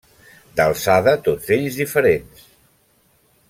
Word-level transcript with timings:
D'alçada 0.59 1.13
tots 1.27 1.53
ells 1.57 1.79
diferents. 1.83 2.43